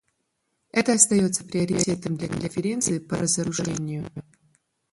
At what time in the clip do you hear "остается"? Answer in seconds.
0.93-1.43